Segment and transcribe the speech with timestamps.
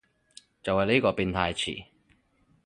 [0.63, 1.85] 就係呢個變態詞